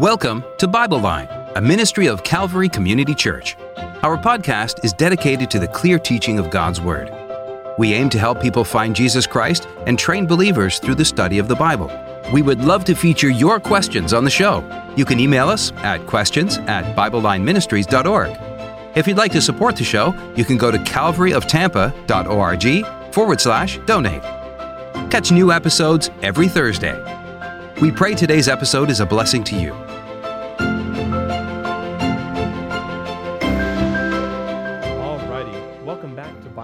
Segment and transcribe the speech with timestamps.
[0.00, 3.56] Welcome to Bible Line, a ministry of Calvary Community Church.
[4.02, 7.12] Our podcast is dedicated to the clear teaching of God's Word.
[7.78, 11.46] We aim to help people find Jesus Christ and train believers through the study of
[11.46, 11.92] the Bible.
[12.32, 14.64] We would love to feature your questions on the show.
[14.96, 18.36] You can email us at questions at BibleLineMinistries.org.
[18.96, 24.22] If you'd like to support the show, you can go to calvaryoftampa.org forward slash donate.
[25.12, 27.00] Catch new episodes every Thursday.
[27.80, 29.83] We pray today's episode is a blessing to you.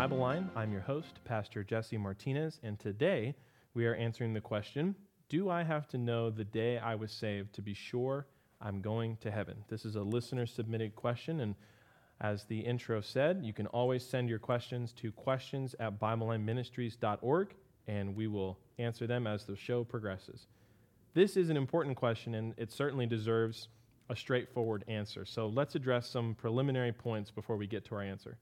[0.01, 0.49] Bible Line.
[0.57, 3.35] I'm your host, Pastor Jesse Martinez, and today
[3.75, 4.95] we are answering the question
[5.29, 8.27] Do I have to know the day I was saved to be sure
[8.63, 9.63] I'm going to heaven?
[9.69, 11.55] This is a listener submitted question, and
[12.19, 17.55] as the intro said, you can always send your questions to questions at BibleLineMinistries.org,
[17.87, 20.47] and we will answer them as the show progresses.
[21.13, 23.69] This is an important question, and it certainly deserves
[24.09, 25.27] a straightforward answer.
[25.27, 28.39] So let's address some preliminary points before we get to our answer.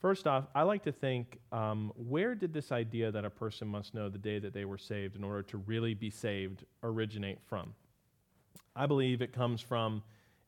[0.00, 3.94] First off, I like to think um, where did this idea that a person must
[3.94, 7.74] know the day that they were saved in order to really be saved originate from?
[8.74, 10.02] I believe it comes from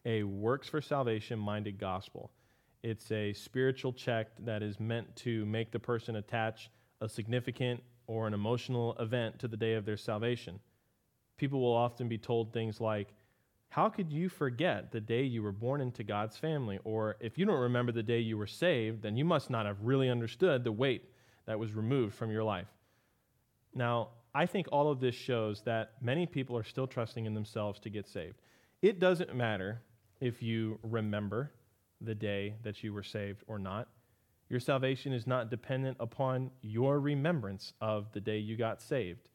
[0.05, 2.30] a works for salvation minded gospel.
[2.82, 8.27] It's a spiritual check that is meant to make the person attach a significant or
[8.27, 10.60] an emotional event to the day of their salvation
[11.38, 13.08] people will often be told things like,
[13.70, 16.78] How could you forget the day you were born into God's family?
[16.84, 19.77] Or if you don't remember the day you were saved, then you must not have
[19.83, 21.05] really understood the weight
[21.47, 22.69] that was removed from your life.
[23.74, 27.78] Now, I think all of this shows that many people are still trusting in themselves
[27.80, 28.41] to get saved.
[28.83, 29.83] It doesn't matter
[30.20, 31.52] if you remember
[32.00, 33.89] the day that you were saved or not.
[34.48, 39.28] Your salvation is not dependent upon your remembrance of the day you got saved.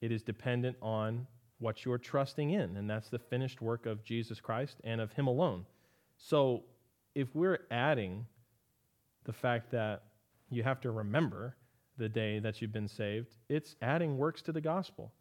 [0.00, 1.26] It is dependent on
[1.60, 5.26] what you're trusting in, and that's the finished work of Jesus Christ and of Him
[5.26, 5.66] alone.
[6.16, 6.64] So
[7.14, 8.26] if we're adding
[9.24, 10.02] the fact that
[10.50, 11.56] you have to remember
[11.98, 15.12] the day that you've been saved, it's adding works to the gospel.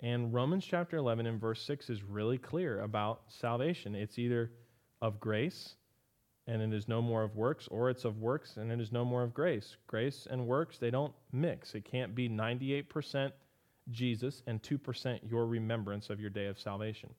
[0.00, 3.94] And Romans chapter 11 and verse 6 is really clear about salvation.
[3.94, 4.52] It's either
[5.00, 5.76] of grace
[6.46, 9.04] and it is no more of works, or it's of works and it is no
[9.04, 9.76] more of grace.
[9.86, 11.74] Grace and works, they don't mix.
[11.74, 13.32] It can't be 98%
[13.90, 17.10] Jesus and 2% your remembrance of your day of salvation.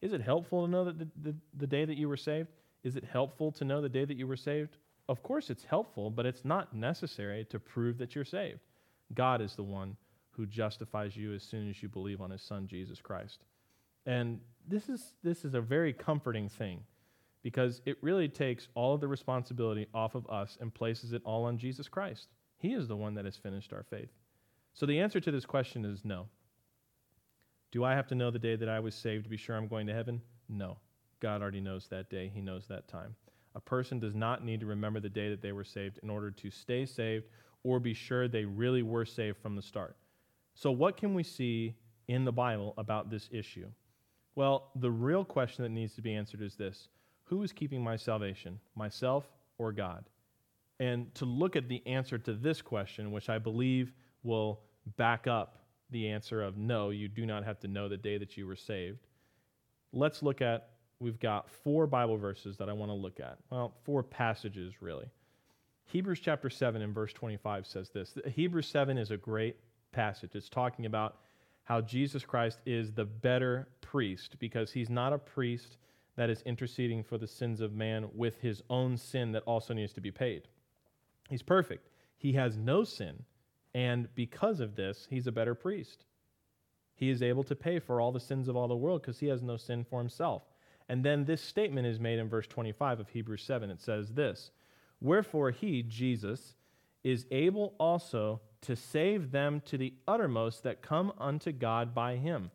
[0.00, 2.48] Is it helpful to know that the, the, the, day that you were saved?
[2.82, 4.78] Is it helpful to know the day that you were saved?
[5.08, 8.60] Of course, it's helpful, but it's not necessary to prove that you're saved.
[9.14, 9.96] God is the one
[10.30, 13.40] who justifies you as soon as you believe on his son, Jesus Christ.
[14.06, 16.80] And this is, this is a very comforting thing
[17.42, 21.44] because it really takes all of the responsibility off of us and places it all
[21.44, 22.28] on Jesus Christ.
[22.58, 24.10] He is the one that has finished our faith.
[24.72, 26.26] So the answer to this question is no.
[27.72, 29.68] Do I have to know the day that I was saved to be sure I'm
[29.68, 30.20] going to heaven?
[30.48, 30.78] No.
[31.20, 33.14] God already knows that day, He knows that time.
[33.54, 36.30] A person does not need to remember the day that they were saved in order
[36.30, 37.26] to stay saved
[37.62, 39.96] or be sure they really were saved from the start.
[40.54, 41.76] So, what can we see
[42.08, 43.68] in the Bible about this issue?
[44.34, 46.88] Well, the real question that needs to be answered is this
[47.24, 49.24] Who is keeping my salvation, myself
[49.58, 50.04] or God?
[50.78, 53.92] And to look at the answer to this question, which I believe
[54.22, 54.60] will
[54.96, 55.56] back up
[55.90, 58.56] the answer of no, you do not have to know the day that you were
[58.56, 59.06] saved.
[59.92, 60.70] Let's look at,
[61.00, 63.38] we've got four Bible verses that I want to look at.
[63.50, 65.06] Well, four passages, really.
[65.86, 68.16] Hebrews chapter 7 and verse 25 says this.
[68.26, 69.56] Hebrews 7 is a great
[69.90, 70.30] passage.
[70.34, 71.16] It's talking about
[71.64, 75.78] how Jesus Christ is the better priest because he's not a priest
[76.16, 79.92] that is interceding for the sins of man with his own sin that also needs
[79.94, 80.42] to be paid.
[81.28, 81.88] He's perfect.
[82.16, 83.24] He has no sin.
[83.74, 86.04] And because of this, he's a better priest.
[86.94, 89.28] He is able to pay for all the sins of all the world because he
[89.28, 90.42] has no sin for himself.
[90.88, 93.70] And then this statement is made in verse 25 of Hebrews 7.
[93.70, 94.50] It says this
[95.00, 96.56] Wherefore he, Jesus,
[97.04, 102.50] is able also to save them to the uttermost that come unto God by him.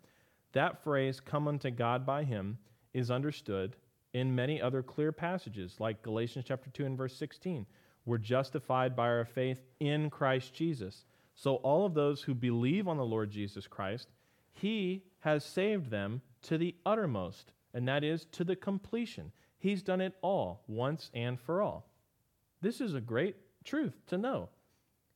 [0.54, 2.60] That phrase, come unto God by him,
[2.94, 3.76] is understood
[4.14, 7.66] in many other clear passages, like Galatians chapter 2 and verse 16
[8.06, 11.06] we're justified by our faith in Christ Jesus.
[11.34, 14.10] So, all of those who believe on the Lord Jesus Christ,
[14.54, 19.32] He has saved them to the uttermost, and that is to the completion.
[19.58, 21.90] He's done it all, once and for all.
[22.62, 24.50] This is a great truth to know.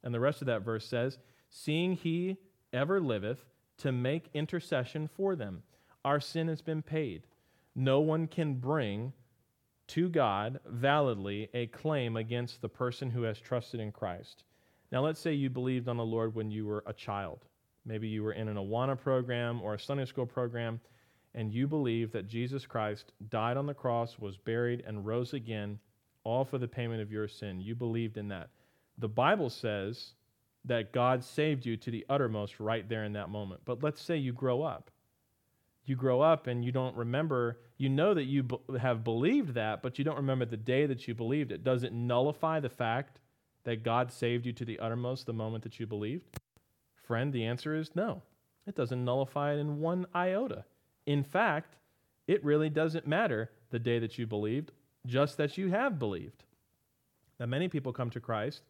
[0.03, 1.19] And the rest of that verse says,
[1.49, 2.37] Seeing He
[2.73, 3.45] ever liveth
[3.77, 5.63] to make intercession for them.
[6.03, 7.27] Our sin has been paid.
[7.75, 9.13] No one can bring
[9.89, 14.43] to God validly a claim against the person who has trusted in Christ.
[14.91, 17.45] Now, let's say you believed on the Lord when you were a child.
[17.85, 20.79] Maybe you were in an Awana program or a Sunday school program,
[21.35, 25.79] and you believe that Jesus Christ died on the cross, was buried, and rose again,
[26.23, 27.61] all for the payment of your sin.
[27.61, 28.49] You believed in that.
[28.97, 30.13] The Bible says
[30.65, 33.61] that God saved you to the uttermost right there in that moment.
[33.65, 34.91] But let's say you grow up.
[35.85, 38.45] You grow up and you don't remember, you know that you
[38.79, 41.63] have believed that, but you don't remember the day that you believed it.
[41.63, 43.21] Does it nullify the fact
[43.63, 46.25] that God saved you to the uttermost the moment that you believed?
[47.07, 48.21] Friend, the answer is no.
[48.67, 50.65] It doesn't nullify it in one iota.
[51.05, 51.77] In fact,
[52.27, 54.73] it really doesn't matter the day that you believed,
[55.07, 56.43] just that you have believed.
[57.39, 58.61] Now, many people come to Christ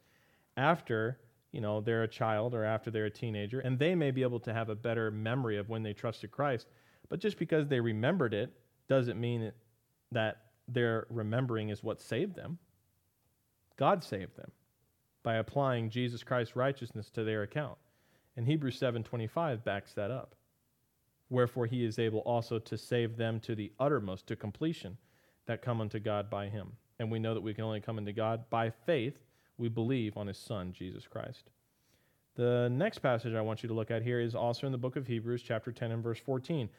[0.56, 1.18] after
[1.52, 4.40] you know they're a child or after they're a teenager, and they may be able
[4.42, 6.68] to have a better memory of when they trusted Christ.
[7.10, 8.54] But just because they remembered it
[8.90, 9.52] doesn't mean
[10.12, 10.38] that
[10.68, 12.58] their remembering is what saved them.
[13.78, 14.52] God saved them
[15.24, 17.78] by applying Jesus Christ's righteousness to their account.
[18.36, 20.36] And Hebrews 7:25 backs that up.
[21.30, 24.98] Wherefore he is able also to save them to the uttermost to completion
[25.46, 26.76] that come unto God by him.
[26.98, 29.20] And we know that we can only come unto God by faith.
[29.58, 31.50] We believe on his son Jesus Christ.
[32.36, 34.96] The next passage I want you to look at here is also in the book
[34.96, 36.70] of Hebrews chapter 10 and verse 14.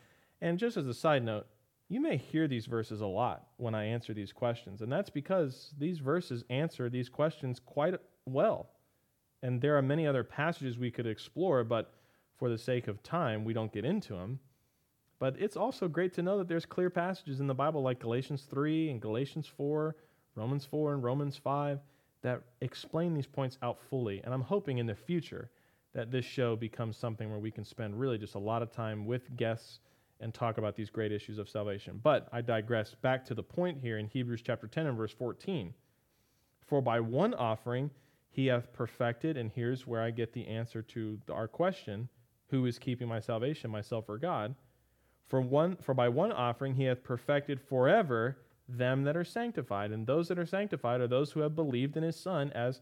[0.41, 1.47] And just as a side note,
[1.91, 5.75] you may hear these verses a lot when I answer these questions, and that's because
[5.77, 7.95] these verses answer these questions quite
[8.27, 8.71] well.
[9.43, 11.93] And there are many other passages we could explore, but
[12.39, 14.39] for the sake of time, we don't get into them.
[15.19, 18.47] But it's also great to know that there's clear passages in the Bible like Galatians
[18.49, 19.97] 3 and Galatians 4,
[20.37, 21.81] Romans 4 and Romans 5
[22.23, 24.23] that explain these points out fully.
[24.23, 25.51] And I'm hoping in the future
[25.93, 29.07] that this show becomes something where we can spend really just a lot of time
[29.07, 29.81] with guests
[30.21, 32.01] and talk about these great issues of salvation.
[32.03, 35.75] But I digress back to the point here in Hebrews chapter 10 and verse 14.
[36.67, 37.91] For by one offering
[38.31, 42.09] he hath perfected, and here's where I get the answer to our question
[42.49, 44.55] who is keeping my salvation, myself or God?
[45.27, 48.39] For one for by one offering he hath perfected forever
[48.69, 49.93] them that are sanctified.
[49.93, 52.81] And those that are sanctified are those who have believed in his son, as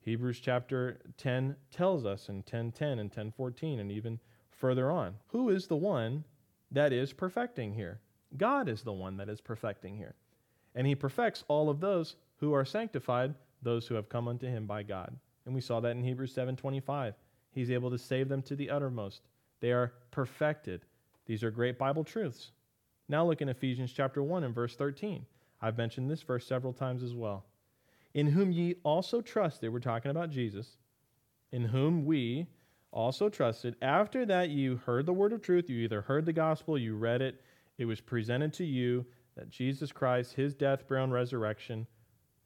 [0.00, 4.20] Hebrews chapter 10 tells us in 10:10 and 10:14 and even
[4.50, 5.16] further on.
[5.28, 6.24] Who is the one
[6.74, 8.00] that is perfecting here.
[8.36, 10.14] God is the one that is perfecting here.
[10.74, 14.66] And he perfects all of those who are sanctified, those who have come unto him
[14.66, 15.16] by God.
[15.46, 17.14] And we saw that in Hebrews 7:25.
[17.52, 19.22] He's able to save them to the uttermost.
[19.60, 20.84] They are perfected.
[21.26, 22.50] These are great Bible truths.
[23.08, 25.26] Now look in Ephesians chapter 1 and verse 13.
[25.62, 27.46] I've mentioned this verse several times as well.
[28.12, 30.78] In whom ye also trusted, we're talking about Jesus,
[31.52, 32.48] in whom we
[32.94, 33.76] also trusted.
[33.82, 35.68] After that, you heard the word of truth.
[35.68, 37.42] You either heard the gospel, you read it,
[37.76, 39.04] it was presented to you
[39.36, 41.86] that Jesus Christ, his death, burial, and resurrection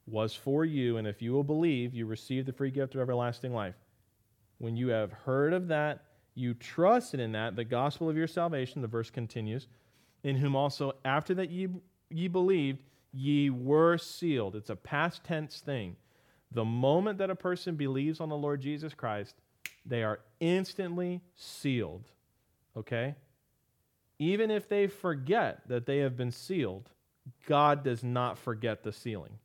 [0.07, 0.97] was for you.
[0.97, 3.75] And if you will believe, you receive the free gift of everlasting life.
[4.57, 6.03] When you have heard of that,
[6.33, 9.67] you trusted in that, the gospel of your salvation, the verse continues,
[10.23, 11.67] in whom also after that ye,
[12.09, 12.81] ye believed,
[13.13, 14.55] ye were sealed.
[14.55, 15.95] It's a past tense thing.
[16.51, 19.35] The moment that a person believes on the Lord Jesus Christ,
[19.85, 22.05] they are instantly sealed.
[22.77, 23.15] Okay?
[24.19, 26.89] Even if they forget that they have been sealed,
[27.45, 29.39] God does not forget the sealing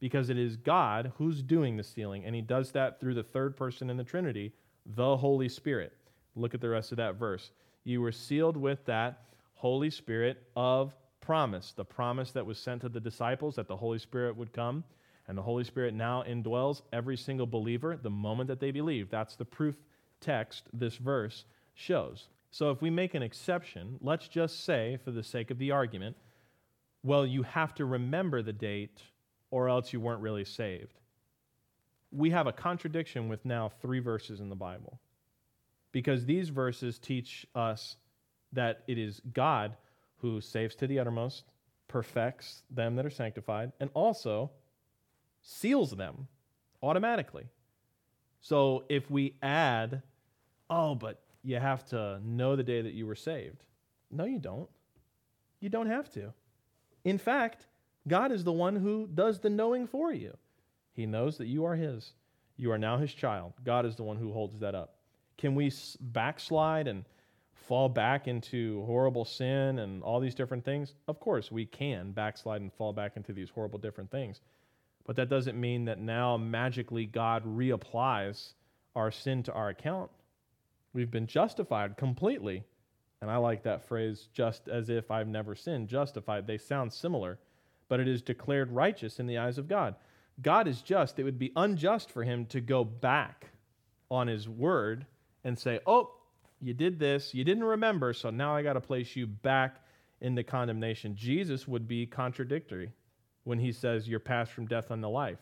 [0.00, 3.56] because it is God who's doing the sealing, and He does that through the third
[3.56, 4.52] person in the Trinity,
[4.86, 5.92] the Holy Spirit.
[6.34, 7.50] Look at the rest of that verse.
[7.84, 9.20] You were sealed with that
[9.54, 13.98] Holy Spirit of promise, the promise that was sent to the disciples that the Holy
[13.98, 14.84] Spirit would come.
[15.30, 19.10] And the Holy Spirit now indwells every single believer the moment that they believe.
[19.10, 19.76] That's the proof
[20.20, 22.26] text this verse shows.
[22.50, 26.16] So if we make an exception, let's just say, for the sake of the argument,
[27.04, 29.02] well, you have to remember the date
[29.52, 30.98] or else you weren't really saved.
[32.10, 34.98] We have a contradiction with now three verses in the Bible
[35.92, 37.98] because these verses teach us
[38.52, 39.76] that it is God
[40.16, 41.44] who saves to the uttermost,
[41.86, 44.50] perfects them that are sanctified, and also
[45.42, 46.28] seals them
[46.82, 47.46] automatically.
[48.40, 50.02] So if we add,
[50.68, 53.64] oh, but you have to know the day that you were saved.
[54.10, 54.68] No, you don't.
[55.60, 56.32] You don't have to.
[57.04, 57.66] In fact,
[58.08, 60.36] God is the one who does the knowing for you.
[60.92, 62.12] He knows that you are His.
[62.56, 63.52] You are now His child.
[63.64, 64.96] God is the one who holds that up.
[65.38, 67.04] Can we backslide and
[67.54, 70.94] fall back into horrible sin and all these different things?
[71.08, 74.40] Of course, we can backslide and fall back into these horrible different things.
[75.10, 78.52] But that doesn't mean that now magically God reapplies
[78.94, 80.08] our sin to our account.
[80.92, 82.62] We've been justified completely.
[83.20, 86.46] And I like that phrase, just as if I've never sinned, justified.
[86.46, 87.40] They sound similar,
[87.88, 89.96] but it is declared righteous in the eyes of God.
[90.40, 91.18] God is just.
[91.18, 93.48] It would be unjust for him to go back
[94.12, 95.06] on his word
[95.42, 96.12] and say, oh,
[96.60, 99.84] you did this, you didn't remember, so now I got to place you back
[100.20, 101.16] in the condemnation.
[101.16, 102.92] Jesus would be contradictory
[103.44, 105.38] when he says, You're passed from death unto life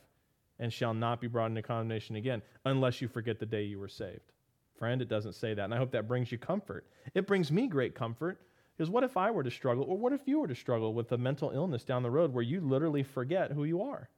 [0.59, 3.89] and shall not be brought into condemnation again unless you forget the day you were
[3.89, 4.33] saved.
[4.79, 5.65] Friend, it doesn't say that.
[5.65, 6.87] And I hope that brings you comfort.
[7.15, 8.41] It brings me great comfort
[8.77, 11.11] because what if I were to struggle, or what if you were to struggle with
[11.11, 14.09] a mental illness down the road where you literally forget who you are?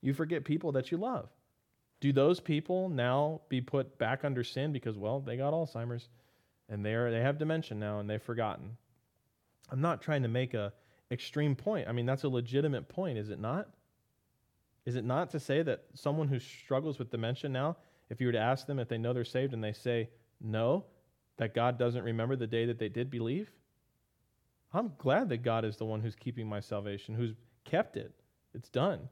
[0.00, 1.28] You forget people that you love.
[2.00, 6.08] Do those people now be put back under sin because, well, they got Alzheimer's
[6.70, 8.78] and they're, they have dementia now and they've forgotten?
[9.70, 10.72] I'm not trying to make a
[11.12, 11.88] extreme point.
[11.88, 13.68] I mean, that's a legitimate point, is it not?
[14.84, 17.76] Is it not to say that someone who struggles with dementia now,
[18.10, 20.08] if you were to ask them if they know they're saved and they say
[20.40, 20.84] no,
[21.36, 23.50] that God doesn't remember the day that they did believe?
[24.72, 28.12] I'm glad that God is the one who's keeping my salvation, who's kept it.
[28.54, 29.08] It's done.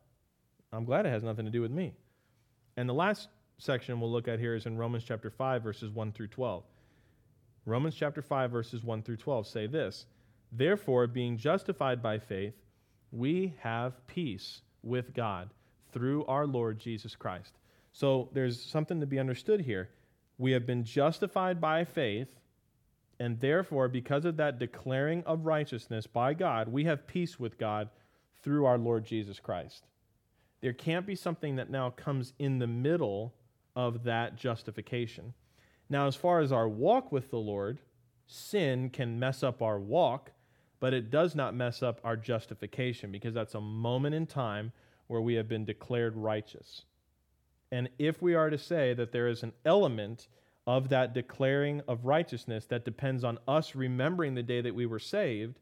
[0.72, 1.94] I'm glad it has nothing to do with me.
[2.76, 3.28] And the last
[3.58, 6.64] section we'll look at here is in Romans chapter 5, verses 1 through 12.
[7.66, 10.06] Romans chapter 5, verses 1 through 12 say this
[10.52, 12.54] Therefore, being justified by faith,
[13.12, 15.50] we have peace with God
[15.92, 17.58] through our Lord Jesus Christ.
[17.92, 19.90] So there's something to be understood here.
[20.38, 22.40] We have been justified by faith
[23.20, 27.90] and therefore, because of that declaring of righteousness by God, we have peace with God
[28.42, 29.84] through our Lord Jesus Christ.
[30.62, 33.34] There can't be something that now comes in the middle
[33.76, 35.34] of that justification.
[35.90, 37.78] Now, as far as our walk with the Lord,
[38.26, 40.32] sin can mess up our walk,
[40.80, 44.72] but it does not mess up our justification because that's a moment in time
[45.06, 46.82] where we have been declared righteous.
[47.70, 50.26] And if we are to say that there is an element
[50.66, 54.98] of that declaring of righteousness that depends on us remembering the day that we were
[54.98, 55.58] saved,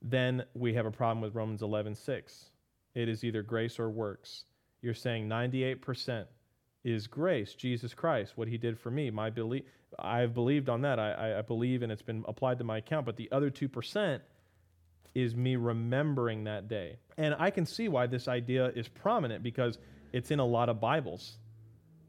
[0.00, 2.50] then we have a problem with Romans 11:6.
[2.94, 4.44] It is either grace or works.
[4.80, 6.26] You're saying 98%
[6.84, 9.10] is grace, Jesus Christ, what he did for me.
[9.10, 9.64] My belief,
[9.98, 10.98] I've believed on that.
[10.98, 13.06] I, I believe and it's been applied to my account.
[13.06, 14.20] But the other 2%
[15.14, 16.96] is me remembering that day.
[17.18, 19.78] And I can see why this idea is prominent because
[20.12, 21.38] it's in a lot of Bibles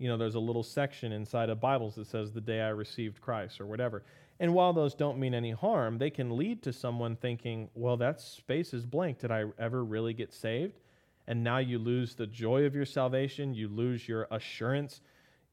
[0.03, 3.21] you know, there's a little section inside of Bibles that says the day I received
[3.21, 4.03] Christ or whatever.
[4.37, 8.19] And while those don't mean any harm, they can lead to someone thinking, well, that
[8.19, 9.19] space is blank.
[9.19, 10.81] Did I ever really get saved?
[11.27, 14.99] And now you lose the joy of your salvation, you lose your assurance.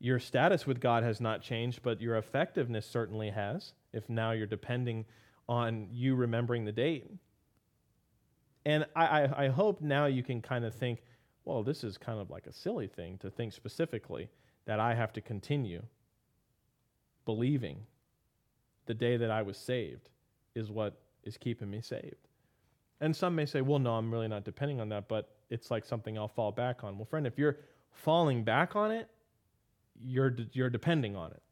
[0.00, 4.47] Your status with God has not changed, but your effectiveness certainly has, if now you're
[4.47, 5.04] depending
[5.49, 7.07] on you remembering the date.
[8.64, 11.02] And I, I, I hope now you can kind of think,
[11.45, 14.29] well, this is kind of like a silly thing to think specifically
[14.67, 15.83] that I have to continue
[17.25, 17.79] believing
[18.87, 20.11] the day that I was saved
[20.55, 22.29] is what is keeping me saved.
[23.00, 25.85] And some may say, well, no, I'm really not depending on that, but it's like
[25.85, 26.99] something I'll fall back on.
[26.99, 27.59] Well, friend, if you're
[27.93, 29.09] falling back on it,
[30.02, 31.43] you're, de- you're depending on it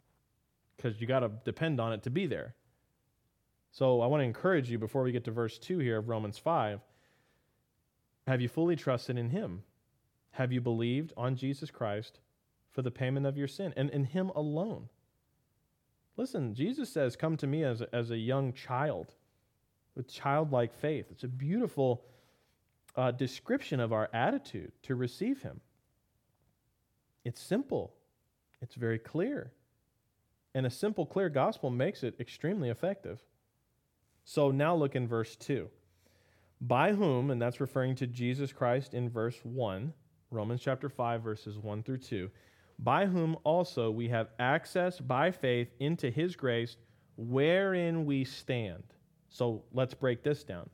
[0.76, 2.54] because you got to depend on it to be there.
[3.72, 6.38] So I want to encourage you before we get to verse 2 here of Romans
[6.38, 6.80] 5
[8.28, 9.62] have you fully trusted in Him?
[10.32, 12.20] Have you believed on Jesus Christ
[12.70, 14.88] for the payment of your sin and in Him alone?
[16.16, 19.14] Listen, Jesus says, Come to me as a, as a young child
[19.94, 21.06] with childlike faith.
[21.10, 22.04] It's a beautiful
[22.96, 25.60] uh, description of our attitude to receive Him.
[27.24, 27.94] It's simple,
[28.60, 29.52] it's very clear.
[30.54, 33.20] And a simple, clear gospel makes it extremely effective.
[34.24, 35.68] So now look in verse 2.
[36.60, 39.92] By whom, and that's referring to Jesus Christ in verse 1,
[40.30, 42.30] Romans chapter 5, verses 1 through 2,
[42.80, 46.76] by whom also we have access by faith into his grace,
[47.16, 48.82] wherein we stand.
[49.28, 50.68] So let's break this down.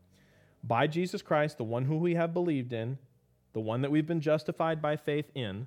[0.62, 2.98] By Jesus Christ, the one who we have believed in,
[3.52, 5.66] the one that we've been justified by faith in,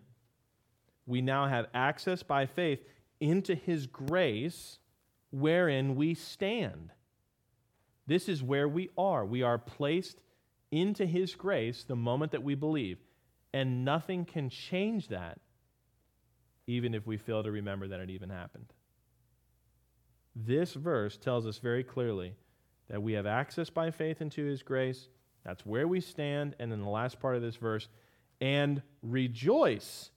[1.06, 2.84] we now have access by faith
[3.20, 4.80] into his grace,
[5.32, 6.92] wherein we stand.
[8.08, 9.26] This is where we are.
[9.26, 10.22] We are placed
[10.72, 13.00] into his grace the moment that we believe.
[13.54, 15.40] And nothing can change that,
[16.68, 18.74] even if we fail to remember that it even happened.
[20.36, 22.36] This verse tells us very clearly
[22.90, 25.10] that we have access by faith into his grace.
[25.44, 26.56] That's where we stand.
[26.60, 27.88] And then the last part of this verse,
[28.40, 30.12] and rejoice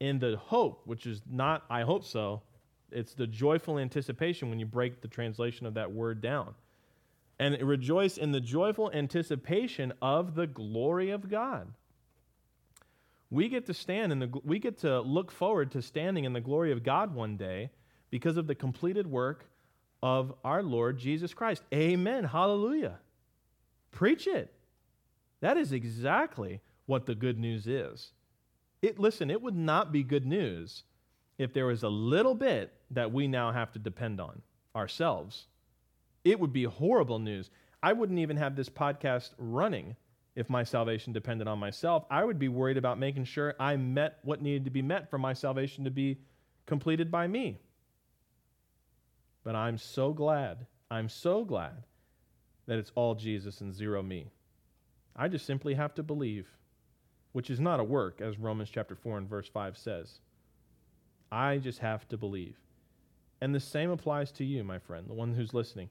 [0.00, 2.42] in the hope, which is not, I hope so,
[2.90, 6.54] it's the joyful anticipation when you break the translation of that word down.
[7.40, 11.72] And rejoice in the joyful anticipation of the glory of God.
[13.30, 16.42] We get to stand in the we get to look forward to standing in the
[16.42, 17.70] glory of God one day
[18.10, 19.46] because of the completed work
[20.02, 21.62] of our Lord Jesus Christ.
[21.72, 22.24] Amen.
[22.24, 22.98] Hallelujah.
[23.90, 24.52] Preach it.
[25.40, 28.12] That is exactly what the good news is.
[28.82, 30.82] It listen, it would not be good news
[31.38, 34.42] if there was a little bit that we now have to depend on
[34.76, 35.46] ourselves.
[36.24, 37.50] It would be horrible news.
[37.82, 39.96] I wouldn't even have this podcast running
[40.36, 42.04] if my salvation depended on myself.
[42.10, 45.18] I would be worried about making sure I met what needed to be met for
[45.18, 46.18] my salvation to be
[46.66, 47.58] completed by me.
[49.42, 51.84] But I'm so glad, I'm so glad
[52.66, 54.30] that it's all Jesus and zero me.
[55.16, 56.48] I just simply have to believe,
[57.32, 60.20] which is not a work, as Romans chapter 4 and verse 5 says.
[61.32, 62.56] I just have to believe.
[63.40, 65.88] And the same applies to you, my friend, the one who's listening.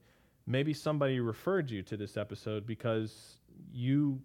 [0.49, 3.37] Maybe somebody referred you to this episode because
[3.71, 4.19] you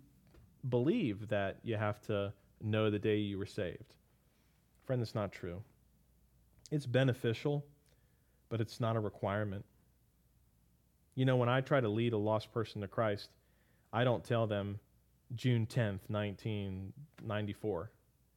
[0.71, 3.95] believe that you have to know the day you were saved.
[4.87, 5.63] Friend, that's not true.
[6.71, 7.67] It's beneficial,
[8.49, 9.67] but it's not a requirement.
[11.15, 13.29] You know, when I try to lead a lost person to Christ,
[13.93, 14.81] I don't tell them
[15.35, 17.91] June 10th, 1994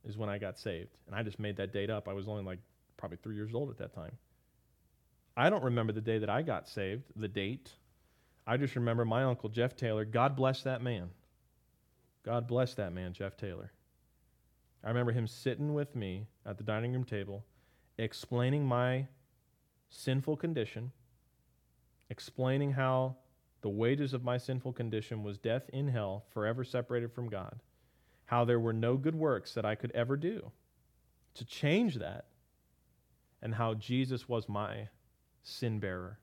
[0.03, 0.98] is when I got saved.
[1.08, 2.10] And I just made that date up.
[2.10, 2.60] I was only like
[2.98, 4.17] probably three years old at that time.
[5.39, 7.72] I don't remember the day that I got saved, the date.
[8.48, 10.03] I just remember my uncle Jeff Taylor.
[10.03, 11.12] God bless that man.
[12.25, 13.72] God bless that man, Jeff Taylor.
[14.84, 17.46] I remember him sitting with me at the dining room table,
[18.00, 19.06] explaining my
[19.89, 20.91] sinful condition,
[22.10, 23.17] explaining how
[23.62, 27.62] the wages of my sinful condition was death in hell, forever separated from God,
[28.25, 30.51] how there were no good works that I could ever do
[31.36, 32.25] to change that,
[33.44, 34.88] and how Jesus was my
[35.48, 36.20] sin bearer.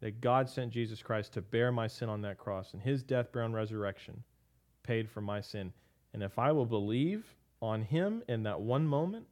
[0.00, 3.30] That God sent Jesus Christ to bear my sin on that cross, and his death,
[3.30, 4.24] burial, and resurrection
[4.82, 5.72] paid for my sin.
[6.12, 7.24] And if I will believe
[7.60, 9.26] on him in that one moment,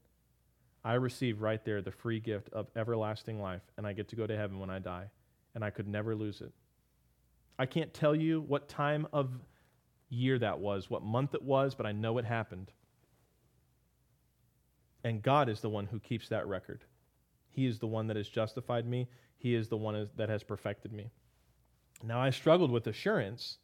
[0.85, 4.27] I receive right there the free gift of everlasting life, and I get to go
[4.27, 5.11] to heaven when I die,
[5.55, 6.53] and I could never lose it.
[7.59, 9.31] I can't tell you what time of
[10.09, 12.71] year that was, what month it was, but I know it happened.
[15.05, 16.85] And God is the one who keeps that record.
[17.51, 20.93] He is the one that has justified me, He is the one that has perfected
[20.93, 21.11] me.
[22.03, 23.59] Now, I struggled with assurance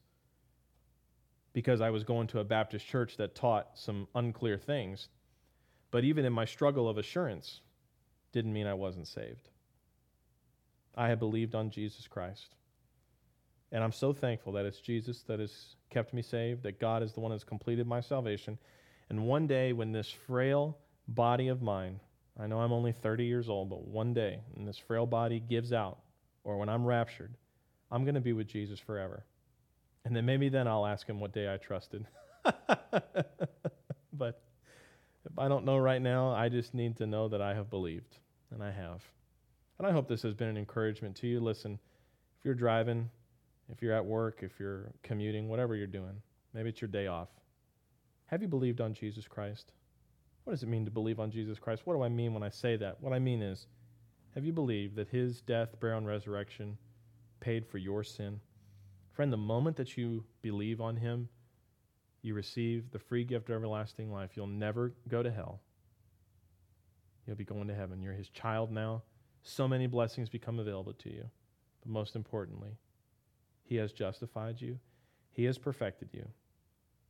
[1.52, 5.08] because I was going to a Baptist church that taught some unclear things.
[5.90, 7.60] But even in my struggle of assurance,
[8.32, 9.48] didn't mean I wasn't saved.
[10.94, 12.56] I had believed on Jesus Christ.
[13.72, 17.12] And I'm so thankful that it's Jesus that has kept me saved, that God is
[17.12, 18.58] the one that's completed my salvation.
[19.08, 20.76] And one day, when this frail
[21.08, 22.00] body of mine,
[22.38, 25.72] I know I'm only 30 years old, but one day, when this frail body gives
[25.72, 25.98] out,
[26.44, 27.34] or when I'm raptured,
[27.90, 29.24] I'm going to be with Jesus forever.
[30.04, 32.06] And then maybe then I'll ask him what day I trusted.
[34.12, 34.42] but
[35.24, 38.16] if I don't know right now, I just need to know that I have believed,
[38.52, 39.02] and I have.
[39.78, 41.40] And I hope this has been an encouragement to you.
[41.40, 41.78] Listen,
[42.38, 43.10] if you're driving,
[43.70, 46.22] if you're at work, if you're commuting, whatever you're doing,
[46.54, 47.28] maybe it's your day off.
[48.26, 49.72] Have you believed on Jesus Christ?
[50.46, 51.82] What does it mean to believe on Jesus Christ?
[51.86, 53.00] What do I mean when I say that?
[53.00, 53.66] What I mean is,
[54.36, 56.78] have you believed that his death, burial, and resurrection
[57.40, 58.38] paid for your sin?
[59.10, 61.28] Friend, the moment that you believe on him,
[62.22, 64.36] you receive the free gift of everlasting life.
[64.36, 65.62] You'll never go to hell.
[67.26, 68.00] You'll be going to heaven.
[68.00, 69.02] You're his child now.
[69.42, 71.24] So many blessings become available to you.
[71.80, 72.78] But most importantly,
[73.64, 74.78] he has justified you,
[75.32, 76.28] he has perfected you,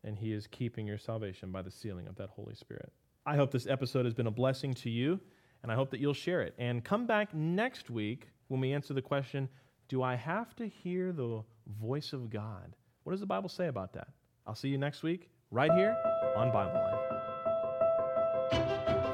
[0.03, 2.95] and he is keeping your salvation by the sealing of that Holy Spirit.
[3.27, 5.19] I hope this episode has been a blessing to you,
[5.65, 6.55] and I hope that you'll share it.
[6.59, 9.49] And come back next week when we answer the question
[9.89, 11.43] Do I have to hear the
[11.81, 12.77] voice of God.
[13.03, 14.09] What does the Bible say about that?
[14.47, 15.97] I'll see you next week, right here
[16.37, 16.95] on Bible Line.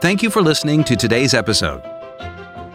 [0.00, 1.80] Thank you for listening to today's episode.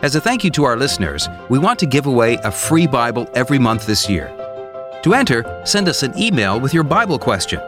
[0.02, 3.30] As a thank you to our listeners, we want to give away a free Bible
[3.36, 4.28] every month this year.
[5.04, 7.60] To enter, send us an email with your Bible question.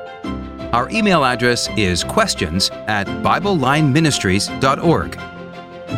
[0.74, 5.20] Our email address is questions at BibleLineMinistries.org.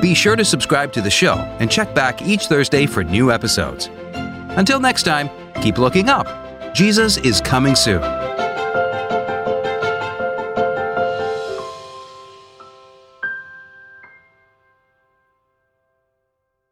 [0.02, 3.90] Be sure to subscribe to the show and check back each Thursday for new episodes.
[4.14, 5.30] Until next time,
[5.62, 6.26] keep looking up.
[6.74, 8.21] Jesus is coming soon.